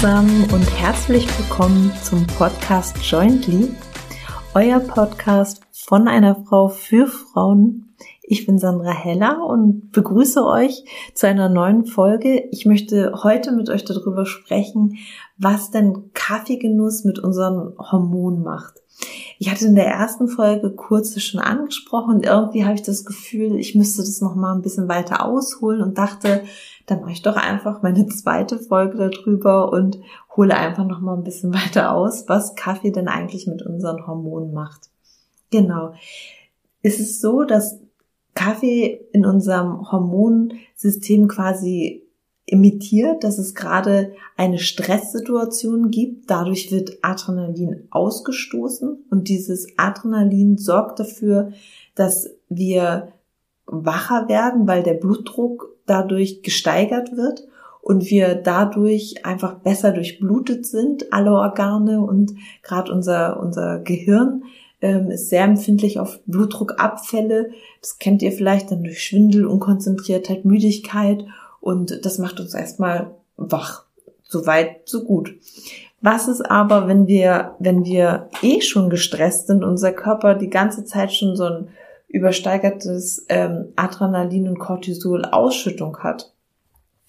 [0.00, 3.68] Zusammen und herzlich willkommen zum Podcast Jointly,
[4.54, 7.94] euer Podcast von einer Frau für Frauen.
[8.22, 12.48] Ich bin Sandra Heller und begrüße euch zu einer neuen Folge.
[12.50, 14.96] Ich möchte heute mit euch darüber sprechen,
[15.40, 18.74] was denn Kaffeegenuss mit unseren Hormonen macht.
[19.38, 23.58] Ich hatte in der ersten Folge kurz schon angesprochen und irgendwie habe ich das Gefühl,
[23.58, 26.42] ich müsste das noch mal ein bisschen weiter ausholen und dachte,
[26.84, 29.98] dann mache ich doch einfach meine zweite Folge darüber und
[30.36, 34.52] hole einfach noch mal ein bisschen weiter aus, was Kaffee denn eigentlich mit unseren Hormonen
[34.52, 34.90] macht.
[35.50, 35.94] Genau.
[36.82, 37.80] Es ist so, dass
[38.34, 42.09] Kaffee in unserem Hormonsystem quasi
[42.50, 46.30] imitiert, dass es gerade eine Stresssituation gibt.
[46.30, 51.52] Dadurch wird Adrenalin ausgestoßen und dieses Adrenalin sorgt dafür,
[51.94, 53.12] dass wir
[53.66, 57.46] wacher werden, weil der Blutdruck dadurch gesteigert wird
[57.82, 64.42] und wir dadurch einfach besser durchblutet sind, alle Organe und gerade unser, unser Gehirn
[64.80, 67.50] ähm, ist sehr empfindlich auf Blutdruckabfälle.
[67.80, 71.24] Das kennt ihr vielleicht dann durch Schwindel, Unkonzentriertheit, Müdigkeit
[71.60, 73.84] und das macht uns erstmal wach.
[74.22, 75.34] So weit, so gut.
[76.00, 80.84] Was ist aber, wenn wir, wenn wir eh schon gestresst sind, unser Körper die ganze
[80.84, 81.68] Zeit schon so ein
[82.08, 86.32] übersteigertes ähm, Adrenalin und Cortisol Ausschüttung hat?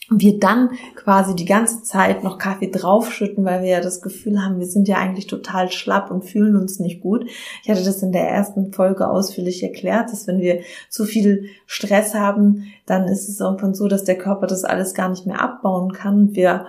[0.09, 4.59] Wir dann quasi die ganze Zeit noch Kaffee draufschütten, weil wir ja das Gefühl haben,
[4.59, 7.25] wir sind ja eigentlich total schlapp und fühlen uns nicht gut.
[7.63, 12.13] Ich hatte das in der ersten Folge ausführlich erklärt, dass wenn wir zu viel Stress
[12.13, 15.93] haben, dann ist es irgendwann so, dass der Körper das alles gar nicht mehr abbauen
[15.93, 16.35] kann.
[16.35, 16.65] Wir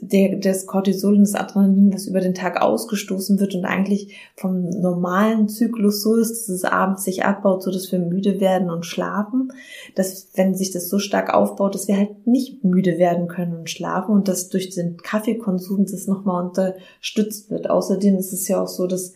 [0.00, 4.68] der, das Cortisol und das Adrenalin, was über den Tag ausgestoßen wird und eigentlich vom
[4.68, 8.86] normalen Zyklus so ist, dass es abends sich abbaut, so dass wir müde werden und
[8.86, 9.52] schlafen,
[9.94, 13.70] dass wenn sich das so stark aufbaut, dass wir halt nicht müde werden können und
[13.70, 17.70] schlafen und dass durch den Kaffeekonsum das nochmal unterstützt wird.
[17.70, 19.14] Außerdem ist es ja auch so, dass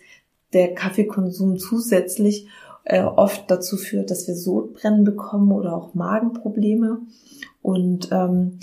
[0.52, 2.48] der Kaffeekonsum zusätzlich
[2.84, 7.00] äh, oft dazu führt, dass wir Sodbrennen bekommen oder auch Magenprobleme
[7.62, 8.58] und ähm,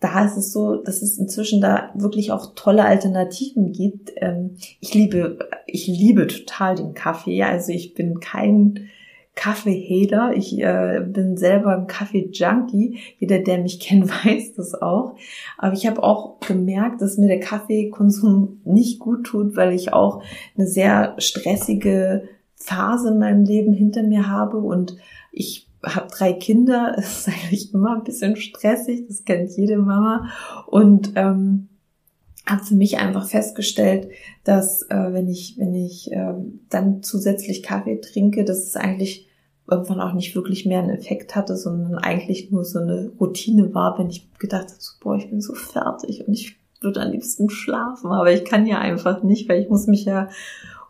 [0.00, 4.12] da ist es so, dass es inzwischen da wirklich auch tolle Alternativen gibt.
[4.16, 7.42] Ähm, ich liebe, ich liebe total den Kaffee.
[7.42, 8.88] Also ich bin kein
[9.34, 10.36] Kaffeehater.
[10.36, 12.98] Ich äh, bin selber ein Kaffee-Junkie.
[13.18, 15.16] Jeder, der mich kennt, weiß das auch.
[15.56, 20.22] Aber ich habe auch gemerkt, dass mir der Kaffeekonsum nicht gut tut, weil ich auch
[20.56, 24.96] eine sehr stressige Phase in meinem Leben hinter mir habe und
[25.32, 30.28] ich habe drei Kinder, es ist eigentlich immer ein bisschen stressig, das kennt jede Mama.
[30.66, 31.68] Und ähm,
[32.46, 34.08] habe für mich einfach festgestellt,
[34.44, 36.34] dass äh, wenn ich, wenn ich äh,
[36.70, 39.28] dann zusätzlich Kaffee trinke, dass es eigentlich
[39.70, 43.98] irgendwann auch nicht wirklich mehr einen Effekt hatte, sondern eigentlich nur so eine Routine war,
[43.98, 47.50] wenn ich gedacht habe, so, boah, ich bin so fertig und ich würde am liebsten
[47.50, 50.28] schlafen, aber ich kann ja einfach nicht, weil ich muss mich ja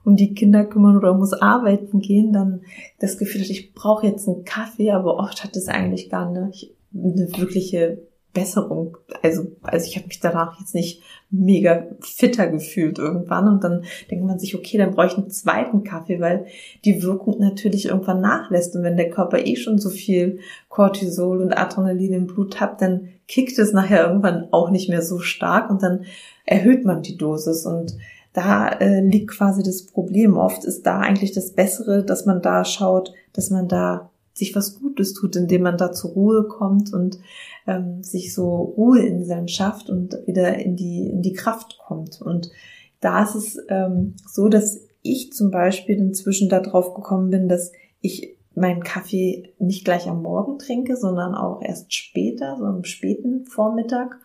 [0.09, 2.63] um die Kinder kümmern oder muss arbeiten gehen, dann
[2.99, 6.75] das Gefühl hat, ich brauche jetzt einen Kaffee, aber oft hat es eigentlich gar nicht
[6.95, 7.99] eine wirkliche
[8.33, 8.97] Besserung.
[9.23, 14.25] Also, also ich habe mich danach jetzt nicht mega fitter gefühlt irgendwann und dann denkt
[14.25, 16.47] man sich, okay, dann brauche ich einen zweiten Kaffee, weil
[16.85, 20.39] die Wirkung natürlich irgendwann nachlässt und wenn der Körper eh schon so viel
[20.69, 25.19] Cortisol und Adrenalin im Blut hat, dann kickt es nachher irgendwann auch nicht mehr so
[25.19, 26.05] stark und dann
[26.47, 27.97] erhöht man die Dosis und
[28.39, 30.37] da äh, liegt quasi das Problem.
[30.37, 34.79] Oft ist da eigentlich das Bessere, dass man da schaut, dass man da sich was
[34.79, 37.19] Gutes tut, indem man da zur Ruhe kommt und
[37.67, 42.23] ähm, sich so Ruheinseln schafft und wieder in die, in die Kraft kommt.
[42.23, 42.53] Und
[43.01, 48.37] da ist es ähm, so, dass ich zum Beispiel inzwischen darauf gekommen bin, dass ich
[48.55, 54.21] meinen Kaffee nicht gleich am Morgen trinke, sondern auch erst später, so am späten Vormittag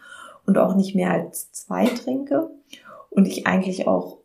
[0.46, 2.50] und auch nicht mehr als zwei trinke
[3.10, 4.19] und ich eigentlich auch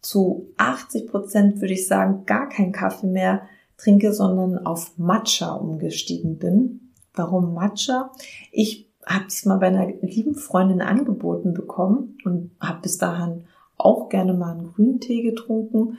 [0.00, 3.42] zu 80 Prozent, würde ich sagen, gar keinen Kaffee mehr
[3.76, 6.92] trinke, sondern auf Matcha umgestiegen bin.
[7.14, 8.12] Warum Matcha?
[8.52, 13.44] Ich habe es mal bei einer lieben Freundin angeboten bekommen und habe bis dahin
[13.76, 15.98] auch gerne mal einen Grüntee getrunken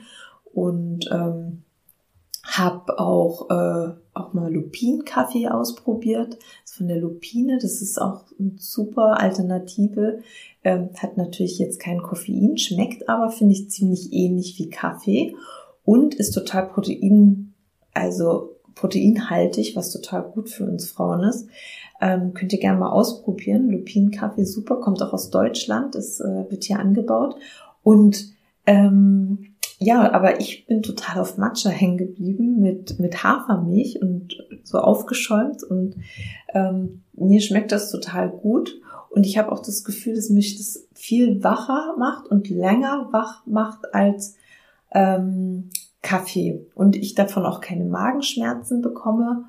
[0.52, 1.64] und ähm,
[2.44, 6.38] habe auch, äh, auch mal Lupinenkaffee ausprobiert.
[6.64, 10.20] Das von der Lupine, das ist auch eine super Alternative.
[10.64, 15.34] Ähm, hat natürlich jetzt kein Koffein, schmeckt aber, finde ich, ziemlich ähnlich wie Kaffee
[15.84, 17.54] und ist total protein,
[17.94, 21.48] also proteinhaltig, was total gut für uns Frauen ist.
[22.00, 23.70] Ähm, könnt ihr gerne mal ausprobieren.
[23.70, 27.36] Lupinenkaffee super, kommt auch aus Deutschland, es äh, wird hier angebaut.
[27.82, 28.32] Und
[28.66, 29.49] ähm,
[29.82, 35.64] ja, aber ich bin total auf Matcha hängen geblieben mit, mit Hafermilch und so aufgeschäumt
[35.64, 35.96] und
[36.52, 38.78] ähm, mir schmeckt das total gut.
[39.08, 43.44] Und ich habe auch das Gefühl, dass mich das viel wacher macht und länger wach
[43.46, 44.36] macht als
[44.92, 45.70] ähm,
[46.02, 46.66] Kaffee.
[46.74, 49.44] Und ich davon auch keine Magenschmerzen bekomme.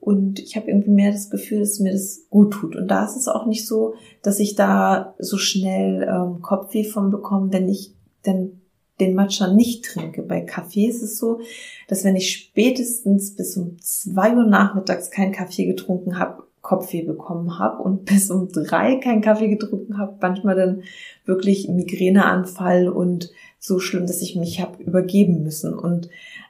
[0.00, 2.74] Und ich habe irgendwie mehr das Gefühl, dass mir das gut tut.
[2.74, 7.10] Und da ist es auch nicht so, dass ich da so schnell ähm, Kopfweh von
[7.10, 7.94] bekomme, wenn ich
[8.26, 8.60] denn
[9.00, 10.22] den Matcha nicht trinke.
[10.22, 11.40] Bei Kaffee ist es so,
[11.88, 17.58] dass wenn ich spätestens bis um zwei Uhr nachmittags keinen Kaffee getrunken habe, Kopfweh bekommen
[17.58, 20.82] habe und bis um drei keinen Kaffee getrunken habe, manchmal dann
[21.24, 25.74] wirklich Migräneanfall und so schlimm, dass ich mich habe übergeben müssen.
[25.74, 26.08] Und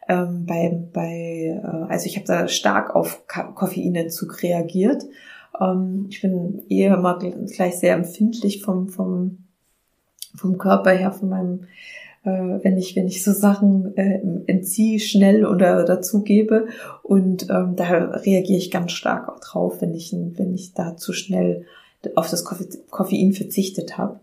[0.09, 5.05] ähm, bei, bei äh, also ich habe da stark auf Koffeinentzug reagiert.
[5.61, 9.39] Ähm, ich bin eher immer gleich sehr empfindlich vom, vom,
[10.35, 11.61] vom Körper her, von meinem
[12.27, 16.67] wenn ich wenn ich so Sachen äh, entziehe schnell oder dazugebe.
[17.03, 21.13] Und ähm, da reagiere ich ganz stark auch drauf, wenn ich wenn ich da zu
[21.13, 21.65] schnell
[22.15, 24.21] auf das Koffein verzichtet habe.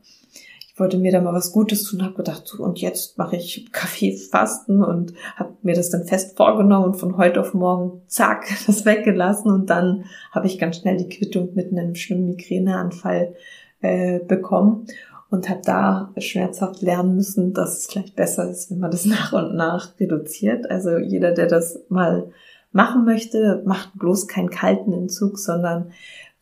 [0.74, 3.68] Ich wollte mir da mal was Gutes tun, habe gedacht, so, und jetzt mache ich
[3.72, 8.84] Kaffeefasten und habe mir das dann fest vorgenommen und von heute auf morgen zack das
[8.86, 9.52] weggelassen.
[9.52, 13.36] Und dann habe ich ganz schnell die Quittung mit einem schlimmen Migräneanfall
[13.82, 14.88] äh, bekommen
[15.34, 19.34] und habe da schmerzhaft lernen müssen, dass es vielleicht besser ist, wenn man das nach
[19.34, 20.70] und nach reduziert.
[20.70, 22.28] Also jeder, der das mal
[22.72, 25.92] machen möchte, macht bloß keinen kalten Entzug, sondern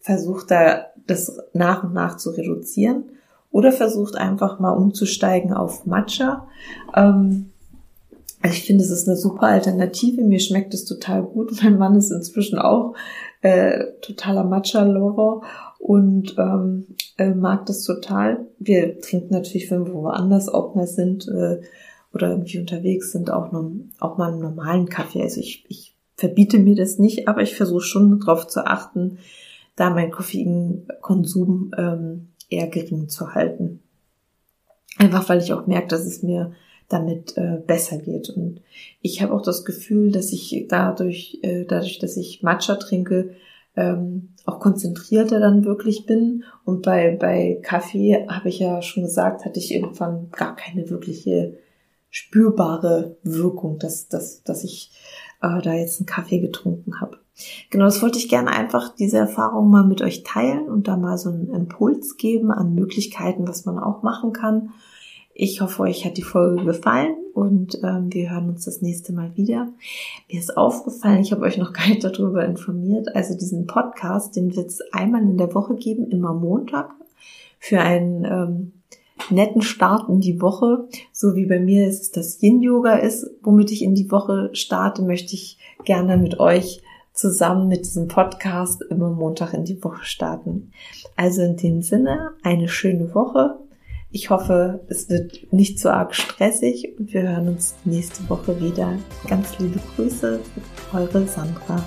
[0.02, 3.06] versucht da das nach und nach zu reduzieren
[3.50, 6.48] oder versucht einfach mal umzusteigen auf Matcha.
[6.94, 7.52] Ähm,
[8.42, 10.22] also ich finde, es ist eine super Alternative.
[10.22, 11.52] Mir schmeckt es total gut.
[11.64, 12.94] Mein Mann ist inzwischen auch
[13.42, 15.44] äh, totaler Matcha-Lover
[15.81, 16.86] und ähm,
[17.18, 18.45] äh, mag das total.
[18.60, 21.60] Wir trinken natürlich, wenn wir woanders auch mal sind äh,
[22.13, 25.24] oder irgendwie unterwegs sind, auch, noch, auch mal einen normalen Kaffee.
[25.24, 29.18] Also ich, ich verbiete mir das nicht, aber ich versuche schon darauf zu achten,
[29.75, 33.80] da mein Koffeinkonsum ähm, eher gering zu halten.
[34.98, 36.51] Einfach weil ich auch merke, dass es mir
[36.89, 38.30] damit äh, besser geht.
[38.30, 38.62] Und
[39.01, 43.31] ich habe auch das Gefühl, dass ich dadurch, äh, dadurch, dass ich Matcha trinke,
[43.76, 46.44] ähm, auch konzentrierter dann wirklich bin.
[46.66, 51.58] Und bei, bei Kaffee habe ich ja schon gesagt, hatte ich irgendwann gar keine wirkliche
[52.10, 54.92] spürbare Wirkung, dass, dass, dass ich
[55.42, 57.18] äh, da jetzt einen Kaffee getrunken habe.
[57.70, 61.18] Genau, das wollte ich gerne einfach diese Erfahrung mal mit euch teilen und da mal
[61.18, 64.72] so einen Impuls geben an Möglichkeiten, was man auch machen kann.
[65.34, 69.36] Ich hoffe, euch hat die Folge gefallen und ähm, wir hören uns das nächste Mal
[69.36, 69.69] wieder.
[70.31, 73.16] Mir ist aufgefallen, ich habe euch noch gar nicht darüber informiert.
[73.16, 76.92] Also diesen Podcast, den wird es einmal in der Woche geben, immer Montag,
[77.60, 78.72] für einen ähm,
[79.30, 80.88] netten Start in die Woche.
[81.12, 85.36] So wie bei mir ist das Yin-Yoga ist, womit ich in die Woche starte, möchte
[85.36, 86.81] ich gerne mit euch
[87.13, 90.72] zusammen mit diesem Podcast immer Montag in die Woche starten.
[91.16, 93.60] Also in dem Sinne, eine schöne Woche
[94.12, 98.98] ich hoffe, es wird nicht so arg stressig und wir hören uns nächste Woche wieder.
[99.28, 100.40] Ganz liebe Grüße,
[100.94, 101.81] eure Sandra.